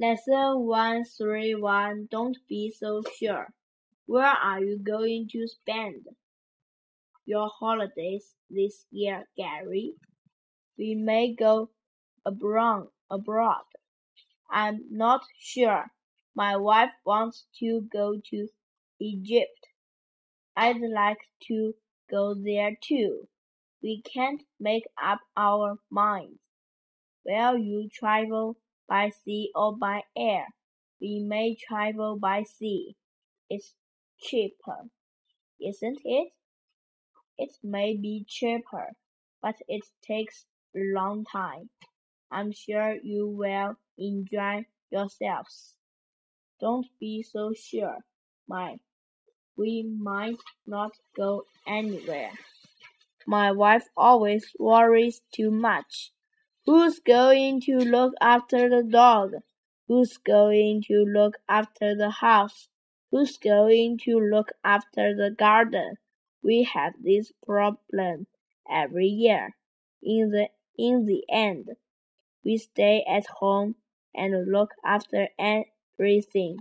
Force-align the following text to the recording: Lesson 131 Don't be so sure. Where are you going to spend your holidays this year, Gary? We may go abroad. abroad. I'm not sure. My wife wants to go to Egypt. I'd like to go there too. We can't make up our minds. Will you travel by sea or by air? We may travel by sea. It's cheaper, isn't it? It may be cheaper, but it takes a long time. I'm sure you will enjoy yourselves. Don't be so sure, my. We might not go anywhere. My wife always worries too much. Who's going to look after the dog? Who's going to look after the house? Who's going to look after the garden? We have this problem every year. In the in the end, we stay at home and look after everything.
Lesson 0.00 0.60
131 0.66 2.08
Don't 2.10 2.38
be 2.48 2.70
so 2.70 3.02
sure. 3.18 3.52
Where 4.06 4.24
are 4.24 4.64
you 4.64 4.78
going 4.78 5.28
to 5.32 5.46
spend 5.46 6.06
your 7.26 7.50
holidays 7.60 8.34
this 8.48 8.86
year, 8.90 9.28
Gary? 9.36 9.96
We 10.78 10.94
may 10.94 11.34
go 11.34 11.68
abroad. 12.24 12.88
abroad. 13.10 13.66
I'm 14.50 14.86
not 14.90 15.20
sure. 15.38 15.92
My 16.34 16.56
wife 16.56 16.92
wants 17.04 17.44
to 17.58 17.82
go 17.92 18.18
to 18.30 18.48
Egypt. 18.98 19.66
I'd 20.56 20.80
like 20.80 21.20
to 21.48 21.74
go 22.10 22.32
there 22.32 22.74
too. 22.82 23.28
We 23.82 24.00
can't 24.00 24.42
make 24.58 24.84
up 24.96 25.20
our 25.36 25.76
minds. 25.90 26.40
Will 27.26 27.58
you 27.58 27.90
travel 27.92 28.56
by 28.90 29.10
sea 29.24 29.52
or 29.54 29.76
by 29.76 30.02
air? 30.16 30.48
We 31.00 31.20
may 31.20 31.54
travel 31.54 32.18
by 32.18 32.42
sea. 32.42 32.96
It's 33.48 33.72
cheaper, 34.20 34.90
isn't 35.60 36.00
it? 36.04 36.32
It 37.38 37.56
may 37.62 37.96
be 37.96 38.26
cheaper, 38.28 38.92
but 39.40 39.54
it 39.68 39.84
takes 40.02 40.44
a 40.76 40.80
long 40.92 41.24
time. 41.24 41.70
I'm 42.30 42.52
sure 42.52 42.96
you 43.02 43.28
will 43.28 43.76
enjoy 43.96 44.66
yourselves. 44.90 45.76
Don't 46.60 46.86
be 46.98 47.22
so 47.22 47.54
sure, 47.54 47.98
my. 48.46 48.76
We 49.56 49.82
might 49.82 50.40
not 50.66 50.92
go 51.16 51.44
anywhere. 51.66 52.32
My 53.26 53.52
wife 53.52 53.88
always 53.96 54.52
worries 54.58 55.22
too 55.32 55.50
much. 55.50 56.12
Who's 56.66 56.98
going 57.00 57.62
to 57.62 57.78
look 57.78 58.12
after 58.20 58.68
the 58.68 58.82
dog? 58.82 59.32
Who's 59.88 60.18
going 60.18 60.82
to 60.88 61.04
look 61.04 61.38
after 61.48 61.94
the 61.96 62.10
house? 62.10 62.68
Who's 63.10 63.38
going 63.38 63.98
to 64.04 64.18
look 64.18 64.52
after 64.62 65.16
the 65.16 65.30
garden? 65.30 65.96
We 66.42 66.64
have 66.64 66.94
this 67.02 67.32
problem 67.44 68.26
every 68.70 69.06
year. 69.06 69.56
In 70.02 70.30
the 70.30 70.50
in 70.76 71.06
the 71.06 71.24
end, 71.30 71.70
we 72.44 72.58
stay 72.58 73.04
at 73.08 73.26
home 73.26 73.76
and 74.14 74.50
look 74.50 74.72
after 74.84 75.28
everything. 75.38 76.58